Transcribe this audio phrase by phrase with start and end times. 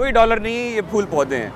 [0.00, 1.50] کوئی ڈالر نہیں ہے یہ پھول پودے ہیں۔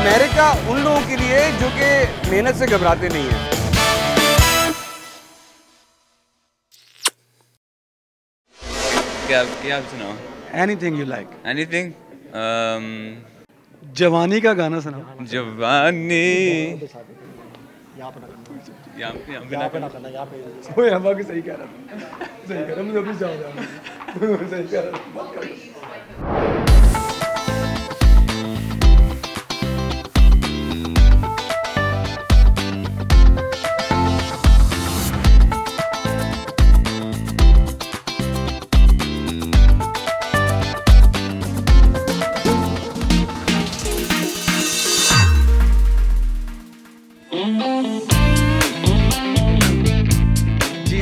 [0.00, 1.90] امریکہ ان لوگوں کے لیے جو کہ
[2.30, 3.44] محنت سے گھبراتے نہیں ہیں۔
[9.26, 10.12] کیا کیا سناؤ
[10.52, 11.90] anything you like anything
[13.82, 15.00] جوانی کا گانا سناؤ.
[15.20, 16.76] جوانی.
[24.50, 26.52] صحیح کہہ رہا تھا.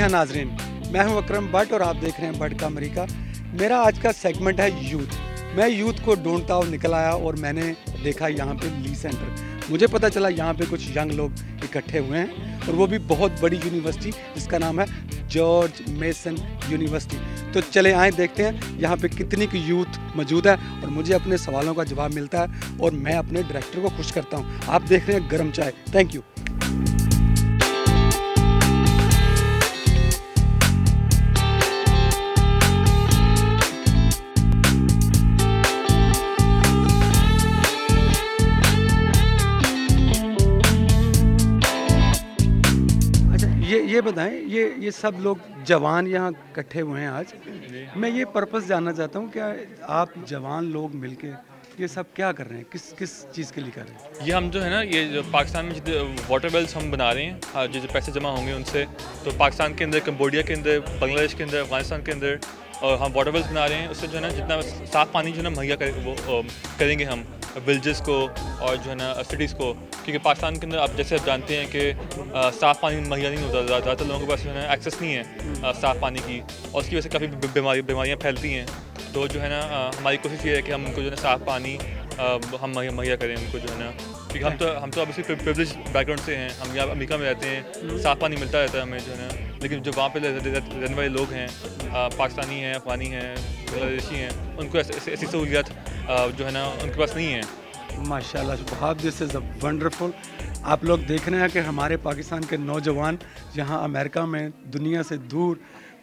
[0.04, 0.48] ہاں ناظرین؟
[0.90, 3.00] میں ہوں اکرم بٹ اور آپ دیکھ رہے ہیں بٹ کا امریکہ۔
[3.52, 5.16] میرا آج کا سیگمنٹ ہے یوتھ۔
[5.54, 7.72] میں یوتھ کو ڈھونڈتا ہوں، نکل آیا اور میں نے
[8.04, 11.30] دیکھا یہاں پہ لی سینٹر۔ مجھے پتہ چلا یہاں پہ کچھ ینگ لوگ
[11.62, 12.26] اکٹھے ہوئے ہیں
[12.66, 14.84] اور وہ بھی بہت بڑی یونیورسٹی، جس کا نام ہے
[15.28, 16.34] جارج میسن
[16.68, 17.16] یونیورسٹی۔
[17.52, 21.36] تو چلے آئیں، دیکھتے ہیں یہاں پہ کتنی کی یوتھ موجود ہے اور مجھے اپنے
[21.36, 22.44] سوالوں کا جواب ملتا ہے
[22.78, 26.14] اور میں اپنے ڈائریکٹر کو خوش کرتا ہوں۔ آپ دیکھ رہے ہیں گرم چائے۔ تھینک
[26.14, 26.20] یو
[43.94, 47.34] یہ بتائیں، یہ یہ سب لوگ جوان یہاں اکٹھے ہوئے ہیں آج۔
[47.96, 49.52] میں یہ پرپس جاننا چاہتا ہوں کیا
[49.96, 51.30] آپ جوان لوگ مل کے
[51.78, 54.34] یہ سب کیا کر رہے ہیں؟ کس کس چیز کے لیے کر رہے ہیں؟ یہ
[54.34, 57.38] ہم جو ہے نا، یہ جو پاکستان میں جتنے واٹر ویلس ہم بنا رہے ہیں
[57.54, 58.84] ہاں، جو جو پیسے جمع ہوں گے ان سے،
[59.24, 62.36] تو پاکستان کے اندر، کمبوڈیا کے اندر، بنگلہ دیش کے اندر، افغانستان کے اندر،
[62.80, 64.60] اور ہم واٹر ویلس بنا رہے ہیں، اس سے جو ہے نا، جتنا
[64.92, 66.42] صاف پانی جو ہے نا، مہیا کرے وہ
[66.78, 67.22] کریں گے ہم
[67.66, 68.26] ولیجز کو
[68.58, 69.74] اور جو ہے نا سٹیز کو۔
[70.04, 71.92] کیونکہ پاکستان کے اندر آپ جیسے آپ جانتے ہیں کہ
[72.60, 75.16] صاف پانی مہیا نہیں ہوتا زیادہ تر لوگوں کے پاس جو ہے نا ایکسیس نہیں
[75.16, 75.22] ہے
[75.80, 78.66] صاف پانی کی۔ اور اس کی وجہ سے کافی بیماری بیماریاں پھیلتی ہیں۔
[79.12, 81.22] تو جو ہے نا ہماری کوشش یہ ہے کہ ہم ان کو جو ہے نا
[81.22, 81.78] صاف پانی
[82.62, 83.90] ہم مہیا مہیا کریں ان کو جو ہے نا۔
[84.32, 87.30] کیونکہ ہم تو ہم تو ابھی پریولیج بیک گراؤنڈ سے ہیں۔ ہم یہاں امریکہ میں
[87.30, 87.62] رہتے ہیں۔
[88.02, 91.08] صاف پانی ملتا رہتا ہے ہمیں جو ہے نا۔ لیکن جو وہاں پہ رہنے والے
[91.08, 91.46] لوگ ہیں
[92.16, 93.34] پاکستانی ہیں افغانی ہیں
[93.72, 95.64] بنگلہ دیشی ہیں ان کو ایسی سہولیات
[96.36, 97.42] جو ہے نا ان کے پاس نہیں ہیں۔
[97.98, 100.10] ماشاء اللہ بہت دس از اے ونڈرفل
[100.62, 103.16] آپ لوگ دیکھ رہے ہیں کہ ہمارے پاکستان کے نوجوان
[103.54, 105.56] یہاں امریکہ میں دنیا سے دور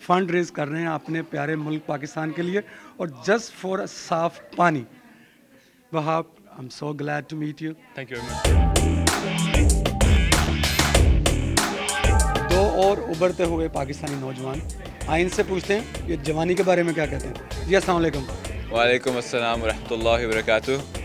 [0.06, 2.62] فنڈ ریز کر رہے ہیں اپنے پیارے ملک پاکستان کے لیے۔
[2.97, 4.84] اور جسٹ فار صاف پانی۔
[5.94, 6.22] وہاں
[6.57, 9.72] I'm so glad to meet you thank you very much
[12.52, 14.59] دو اور ابھرتے ہوئے پاکستانی نوجوان۔
[15.08, 18.25] آئین سے پوچھتے ہیں یہ جوانی کے بارے میں کیا کہتے ہیں؟ جی السلام علیکم۔
[18.72, 21.01] وعلیکم السلام ورحمۃ اللہ وبرکاتہ۔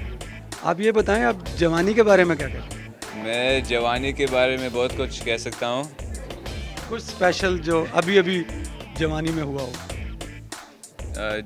[0.66, 2.88] آپ یہ بتائیں آپ جوانی کے بارے میں کیا کہتے ہیں؟
[3.24, 5.82] میں جوانی کے بارے میں بہت کچھ کہہ سکتا ہوں۔
[6.88, 8.42] کچھ اسپیشل جو ابھی ابھی
[8.96, 9.72] جوانی میں ہوا ہو۔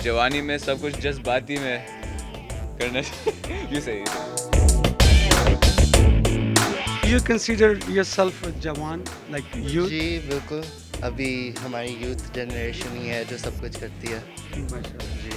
[0.00, 1.78] جوانی میں سب کچھ جذباتی میں
[2.78, 2.98] کرنا
[3.70, 4.38] یہ صحیح ہے۔
[7.04, 10.60] یو کنسیڈر یور سیلف جوان لائک یو جی بالکل۔
[11.02, 14.20] ابھی ہماری یوتھ جنریشن ہی ہے جو سب کچھ کرتی ہے۔
[15.22, 15.30] جی۔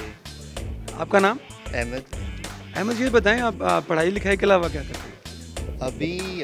[0.94, 1.38] آپ کا نام؟
[1.74, 2.33] احمد۔
[2.76, 3.54] احمد یہ بتائیں آپ
[3.88, 6.44] پڑھائی لکھائی کے علاوہ کیا کرتے ہیں؟ ابھی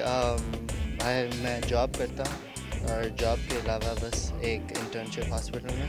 [1.36, 2.38] میں- جاب کرتا ہوں
[2.88, 5.88] اور جاب کے علاوہ بس ایک انٹرنشپ ہاسپٹل میں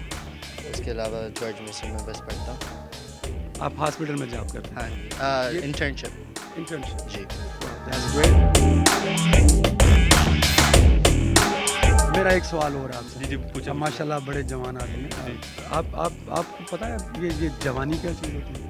[0.71, 2.89] اس کے علاوہ جارج مسن میں بس پڑھتا ہوں۔
[3.59, 7.25] آپ ہاسپٹل میں جاب کرتے ہیں؟ ہاں انٹرنشپ انٹرنشپ جی۔
[12.17, 14.77] میرا ایک سوال ہو رہا ہے آپ سے۔ جی جی پوچھا ماشاء اللہ بڑے جوان
[14.77, 15.37] آدمی ہیں۔
[15.71, 18.69] آپ آپ آپ کو پتہ ہے یہ یہ جوانی کیا چیز ہوتی ہے؟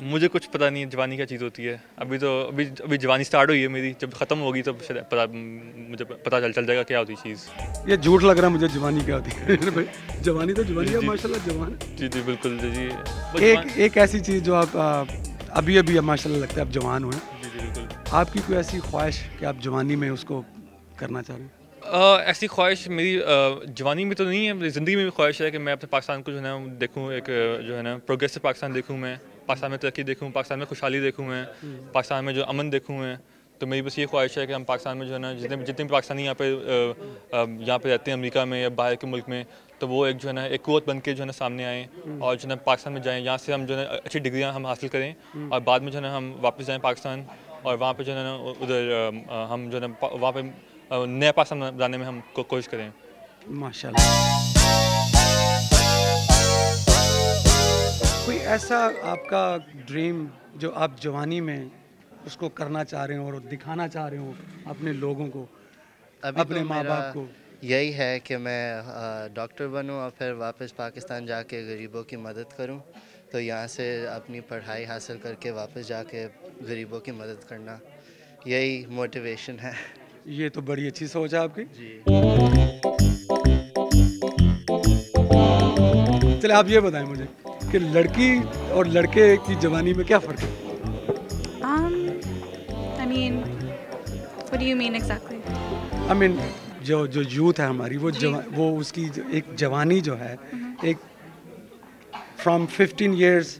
[0.00, 3.22] مجھے کچھ پتہ نہیں ہے جوانی کیا چیز ہوتی ہے۔ ابھی تو ابھی ابھی جوانی
[3.22, 6.78] اسٹارٹ ہوئی ہے میری۔ جب ختم ہوگی تب شاید پتہ مجھے پتہ چل چل جائے
[6.78, 7.48] گا کیا ہوتی چیز۔
[7.86, 9.56] یہ جھوٹ لگ رہا ہے مجھے جوانی کیا ہوتی ہے۔
[10.20, 12.88] جوانی تو جوانی ہے ماشاء اللہ جوان جی جی بالکل جی جی۔
[13.38, 14.76] ایک ایک ایسی چیز جو آپ
[15.50, 18.56] ابھی ابھی ماشاء اللہ لگتا ہے آپ جوان ہوئے جی جی بالکل۔ آپ کی کوئی
[18.56, 20.42] ایسی خواہش کہ آپ جوانی میں اس کو
[20.96, 21.54] کرنا چاہ رہے ہیں؟
[22.26, 23.18] ایسی خواہش میری
[23.68, 26.30] جوانی میں تو نہیں ہے زندگی میں بھی خواہش ہے کہ میں اپنے پاکستان کو
[26.30, 27.26] جو ہے نا دیکھوں ایک
[27.66, 29.16] جو ہے نا پروگریس سے پاکستان دیکھوں میں۔
[29.46, 31.44] پاکستان میں ترقی دیکھوں پاکستان میں خوشحالی دیکھوں میں
[31.92, 33.16] پاکستان میں جو امن دیکھوں میں
[33.58, 35.84] تو میری بس یہ خواہش ہے کہ ہم پاکستان میں جو ہے نا جتنے جتنے
[35.84, 36.48] بھی پاکستانی یہاں پہ
[37.60, 39.42] یہاں پہ رہتے ہیں امریکہ میں یا باہر کے ملک میں
[39.78, 41.84] تو وہ ایک جو ہے نا ایک قوت بن کے جو ہے نا سامنے آئیں
[42.18, 44.52] اور جو ہے نا پاکستان میں جائیں یہاں سے ہم جو ہے نا اچھی ڈگریاں
[44.52, 45.12] ہم حاصل کریں
[45.48, 47.22] اور بعد میں جو ہے نا ہم واپس جائیں پاکستان
[47.62, 49.08] اور وہاں پہ جو ہے نا ادھر
[49.50, 50.40] ہم جو ہے نا وہاں پہ
[51.06, 52.88] نیا پاکستان بنانے میں ہم کوشش کریں۔
[53.48, 54.55] ماشاء اللہ
[58.26, 59.56] کوئی ایسا آپ کا
[59.86, 61.64] ڈریم جو آپ جوانی میں
[62.26, 64.32] اس کو کرنا چاہ رہے ہوں اور دکھانا چاہ رہے ہوں
[64.64, 65.46] اپنے لوگوں کو
[66.22, 67.26] اپنے ماں باپ کو؟
[67.62, 68.80] یہی ہے کہ میں
[69.34, 72.78] ڈاکٹر بنوں اور پھر واپس پاکستان جا کے غریبوں کی مدد کروں۔
[73.30, 76.26] تو یہاں سے اپنی پڑھائی حاصل کر کے واپس جا کے
[76.66, 77.76] غریبوں کی مدد کرنا
[78.44, 79.72] یہی موٹیویشن ہے۔
[80.24, 82.00] یہ تو بڑی اچھی سوچ ہے آپ کی۔ جی۔
[86.40, 87.24] چلے آپ یہ بتائیں مجھے۔
[87.70, 88.38] کہ لڑکی
[88.70, 90.50] اور لڑکے کی جوانی میں کیا فرق ہے؟
[96.10, 96.38] um,
[96.82, 98.32] جو جو یوتھ ہے ہماری وہ جی.
[98.54, 100.74] وہ اس کی ایک جوانی جو ہے mm-hmm.
[100.82, 100.96] ایک
[102.42, 103.58] from fifteen years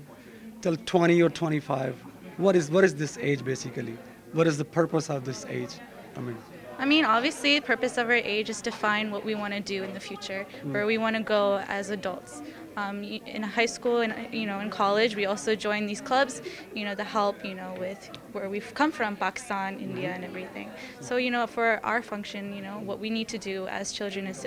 [0.63, 3.95] till twenty اور twenty five what is what is this age basically
[4.35, 5.81] what is the purpose of this age
[6.17, 6.37] I mean
[6.79, 9.61] I mean, obviously, the purpose of our age is to find what we want to
[9.61, 10.73] do in the future, mm.
[10.73, 11.39] where we want to go
[11.69, 12.43] as adults.
[18.49, 20.17] We're from Pakistan India
[23.01, 24.47] we need to isolations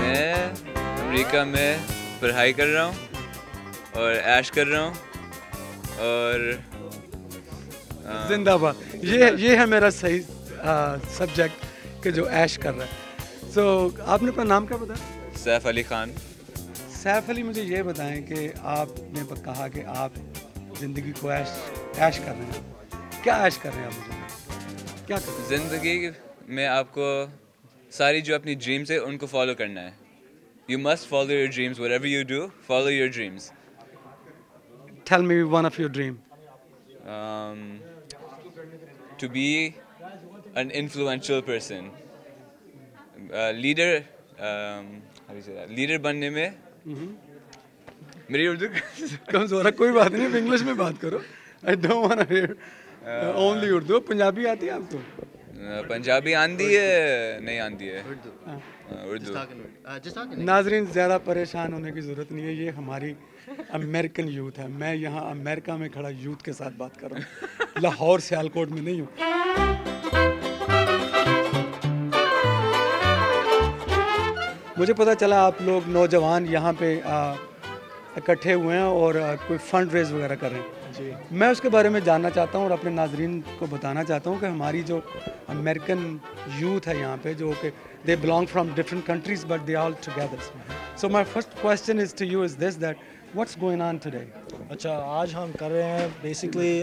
[0.00, 0.34] میں
[1.00, 1.76] امریکہ میں
[2.20, 2.92] پڑھائی کر رہا ہوں
[3.92, 4.14] اور
[5.98, 6.52] اور
[8.28, 10.22] زندہ باد۔ یہ یہ ہے میرا صحیح
[11.16, 15.66] سبجیکٹ کہ جو ایش کر رہا ہے۔ سو آپ نے اپنا نام کیا بتایا؟ سیف
[15.66, 16.12] علی خان۔
[16.94, 20.10] سیف علی مجھے یہ بتائیں کہ آپ نے کہا کہ آپ
[20.80, 21.48] زندگی کو ایش
[21.96, 22.62] ایش کر رہے ہیں۔
[23.24, 24.16] کیا ایش کر رہے ہیں آپ مجھے؟
[25.06, 26.08] کیا کر رہے ہیں؟ زندگی
[26.48, 27.26] میں آپ کو
[27.90, 29.90] ساری جو اپنی ڈریمس ہیں ان کو فالو کرنا ہے۔
[30.68, 33.50] You must follow your dreams whatever you do follow your dreams
[45.68, 46.50] lead بننے میں
[48.28, 48.66] میری اردو
[49.26, 51.18] کمزور ہے کوئی بات نہیں انگلش میں بات کرو
[51.62, 52.50] I don't want hear
[53.34, 54.98] only Urdu Punjabi آتی ہے آپ کو
[55.88, 58.58] پنجابی آندھی ہے نہیں آندھی ہے۔ اردو۔ ہاں۔
[60.36, 63.14] ناظرین زیادہ پریشان ہونے کی ضرورت نہیں ہے۔ یہ ہماری
[63.68, 67.56] امریکن یوتھ ہے۔ میں یہاں امریکہ میں کھڑا یوتھ کے ساتھ بات کر رہا ہوں۔
[67.80, 69.06] لاہور سیالکوٹ میں نہیں ہوں۔
[74.76, 77.00] مجھے پتا چلا آپ لوگ نوجوان یہاں پہ
[78.16, 79.14] اکٹھے ہوئے ہیں اور
[79.46, 82.58] کوئی فنڈ ریز وغیرہ کر رہے ہیں۔ جی۔ میں اس کے بارے میں جاننا چاہتا
[82.58, 85.00] ہوں اور اپنے ناظرین کو بتانا چاہتا ہوں کہ ہماری جو
[85.48, 86.16] امریکن
[86.58, 87.70] یوتھ ہے یہاں پہ، جو کہ
[88.06, 90.42] they belong from different countries but they all together
[90.96, 92.96] so my first question is to you is this that
[93.34, 94.24] what's going on today
[94.70, 96.82] اچھا آج ہم کر رہے ہیں basically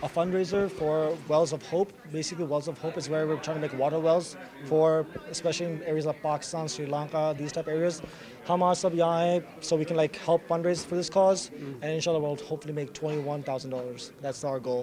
[0.00, 1.92] a fundraiser for Wells of Hope.
[2.12, 5.82] Basically, Wells of Hope is where we're trying to make water wells for, especially in
[5.84, 8.02] areas like Pakistan, Sri Lanka, these type of areas.
[8.48, 11.92] ہم آج سب یہاں آئے so we can like help fundraise for this cause and
[11.92, 14.82] ان شاء اللہ will hopefully make twenty one thousand dollars that's our goal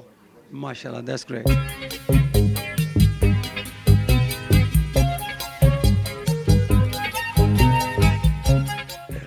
[0.62, 1.48] ماشاء اللہ that's great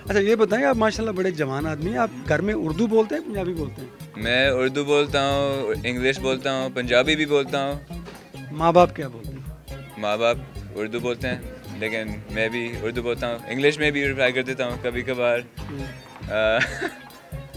[0.03, 3.15] اچھا یہ بتائیں آپ ماشاء اللہ بڑے جوان آدمی ہیں آپ گھر میں اردو بولتے
[3.15, 7.79] ہیں پنجابی بولتے ہیں؟ میں اردو بولتا ہوں انگلش بولتا ہوں پنجابی بھی بولتا ہوں۔
[8.51, 10.37] ماں باپ کیا بولتے ہیں؟ ماں باپ
[10.75, 11.39] اردو بولتے ہیں
[11.79, 15.39] لیکن میں بھی اردو بولتا ہوں۔ انگلش میں بھی رپلائی کر دیتا ہوں کبھی کبھار۔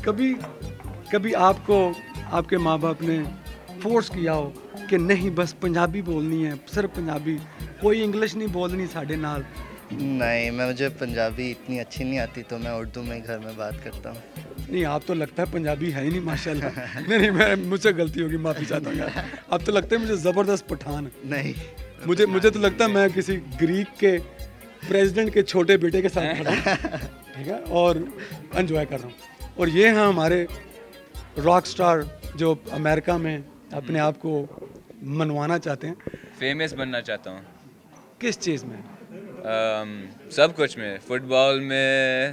[0.02, 0.34] کبھی
[1.12, 1.92] کبھی آپ کو
[2.30, 3.18] آپ کے ماں باپ نے
[3.82, 4.50] فورس کیا ہو
[4.90, 7.36] کہ نہیں بس پنجابی بولنی ہے صرف پنجابی۔
[7.80, 9.42] کوئی انگلش نہیں بولنی ساڈے نال۔
[9.92, 13.84] نہیں میں مجھے پنجابی اتنی اچھی نہیں آتی تو میں اردو میں گھر میں بات
[13.84, 16.64] کرتا ہوں۔ نہیں آپ تو لگتا ہے پنجابی ہے ہی نہیں ماشاء اللہ
[17.08, 19.20] نہیں نہیں میں مجھ سے غلطی ہوگی معافی چاہتا ہوں
[19.50, 21.52] آپ تو لگتا ہے مجھے زبردست پٹھان نہیں۔
[22.06, 24.18] مجھے مجھے تو لگتا ہے میں کسی گریک کے
[24.88, 26.74] پریزیڈنٹ کے چھوٹے بیٹے کے ساتھ کھڑا ہوں۔
[27.34, 27.96] ٹھیک ہے؟ اور
[28.54, 30.46] انجوائے کر رہا ہوں۔ اور یہ ہیں ہمارے
[31.44, 31.98] راک سٹار
[32.34, 33.38] جو امریکہ میں
[33.70, 34.46] اپنے آپ کو
[35.02, 35.94] منوانا چاہتے ہیں۔
[36.38, 37.40] فیمس بننا چاہتا ہوں۔
[38.18, 38.76] کس چیز میں؟
[40.30, 42.32] سب کچھ میں۔ فٹ بال میں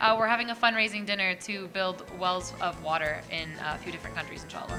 [0.00, 4.16] uh, we're having a fundraising dinner to build wells of water in a few different
[4.16, 4.78] countries, inshallah.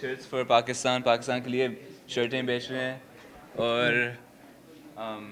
[0.00, 1.66] Shirts for Pakistan Pakistan کے لیے
[2.08, 2.98] شرٹیں بیچ رہے ہیں
[3.56, 3.92] اور
[4.96, 5.24] um,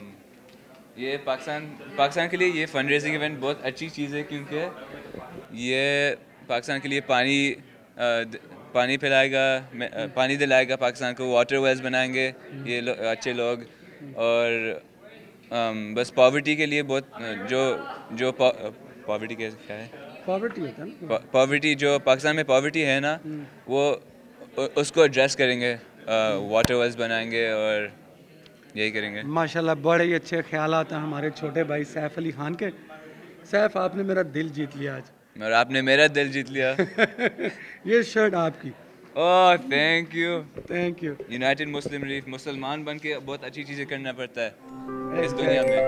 [0.96, 4.68] یہ پاکستان پاکستان کے لیے یہ فنڈ ریزنگ ایونٹ بہت اچھی چیز ہے کیونکہ
[5.60, 6.14] یہ
[6.46, 7.54] پاکستان کے لیے پانی
[8.72, 9.44] پانی پھیلائے گا
[10.14, 12.30] پانی دلائے گا پاکستان کو واٹر ویلز بنائیں گے
[12.64, 13.58] یہ لو, اچھے لوگ
[14.14, 14.50] اور
[15.50, 17.04] um, بس پاورٹی کے لیے بہت
[17.48, 17.76] جو
[18.10, 19.86] جو پاورٹی کیا ہے؟
[20.24, 23.16] پاورٹی ہوتا ہے پاورٹی جو پاکستان میں پاورٹی ہے نا
[23.66, 23.96] وہ
[24.74, 25.76] اس کو ایڈریس کریں گے
[26.48, 27.88] واٹر ویلس بنائیں گے اور
[28.74, 32.30] یہی کریں گے۔ ماشاء اللہ بڑے ہی اچھے خیالات ہیں ہمارے چھوٹے بھائی سیف علی
[32.30, 32.68] خان کے۔
[33.50, 36.74] سیف آپ نے میرا دل جیت لیا آج۔ اور آپ نے میرا دل جیت لیا۔
[37.84, 38.70] یہ شرٹ آپ کی۔
[39.14, 44.12] اوہ thank you thank you United Muslim Relief مسلمان بن کے بہت اچھی چیزیں کرنا
[44.12, 45.80] پڑتا ہے اس دنیا میں.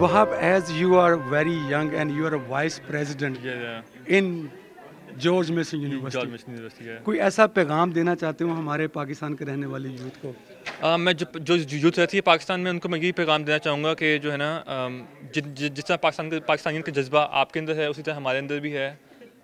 [0.00, 4.20] Wahab as you are very young and you are a vice president yeah,
[5.18, 10.22] George Mason University کوئی ایسا پیغام دینا چاہتے ہوں ہمارے پاکستان کے رہنے والے یوتھ
[10.22, 10.32] کو؟
[10.82, 13.84] میں جو جو یوتھ رہتی ہے پاکستان میں ان کو میں یہی پیغام دینا چاہوں
[13.84, 14.62] گا کہ جو ہے نا
[15.32, 18.60] جس طرح پاکستان کے پاکستانیوں کا جذبہ آپ کے اندر ہے اسی طرح ہمارے اندر
[18.60, 18.94] بھی ہے۔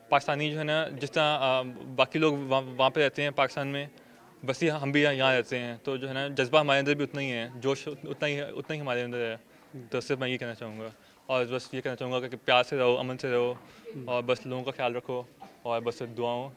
[0.09, 1.63] پاکستانی جو ہے نا جس طرح
[1.97, 2.35] باقی لوگ
[2.77, 3.87] وہاں پہ رہتے ہیں پاکستان میں
[4.47, 7.05] بس ہی ہم بھی یہاں رہتے ہیں۔ تو جو ہے نا جذبہ ہمارے اندر بھی
[7.05, 9.37] اتنا ہی ہے جوش اتنا ہی اتنا ہی ہمارے اندر ہے۔
[9.91, 10.89] تو صرف میں یہ کہنا چاہوں گا۔
[11.27, 13.55] اور بس یہ کہنا چاہوں گا کہ پیار سے رہو امن سے رہو
[14.05, 15.23] اور بس لوگوں کا خیال رکھو
[15.63, 16.51] اور بس دعاؤں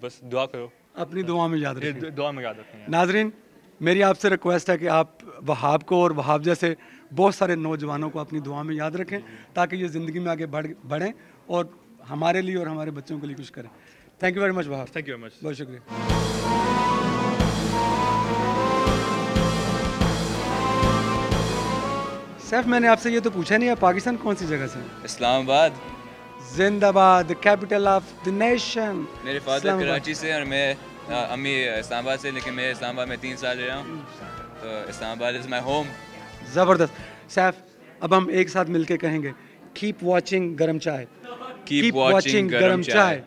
[0.00, 3.30] بس دعا کرو۔ اپنی دعا میں یاد رکھیں۔ دعا میں یاد رکھیں۔ ناظرین
[3.80, 5.08] میری آپ سے ریکویسٹ ہے کہ آپ
[5.46, 6.74] وہاب کو اور وہاب جیسے
[7.16, 9.18] بہت سارے نوجوانوں کو اپنی دعا میں یاد رکھیں
[9.54, 11.12] تاکہ یہ زندگی میں آگے بڑھ بڑھیں
[11.46, 11.64] اور
[12.10, 13.70] ہمارے لیے اور ہمارے بچوں کے لیے کچھ کریں۔
[14.18, 14.86] Thank you very much Wahab.
[14.92, 15.78] Thank you very much بہت شکریہ۔
[22.40, 24.78] سیف میں نے آپ سے یہ تو پوچھا نہیں ہے پاکستان کون سی جگہ سے؟
[25.04, 25.70] اسلام آباد۔
[26.56, 30.74] زندہ باد کیپٹل آف دی نیشن میرے فادر کراچی سے اور میں
[31.10, 33.84] امی اسلام آباد سے لیکن میں اسلام آباد میں تین سال رہا ہوں۔
[34.60, 35.86] تو اسلام آباد از مائی ہوم۔
[36.52, 36.92] زبردست۔
[37.30, 37.62] سیف
[38.00, 39.32] اب ہم ایک ساتھ مل کے کہیں گے
[39.74, 41.06] کیپ واچنگ گرم چائے۔
[41.64, 43.22] کیپ واچنگ گرم چائے۔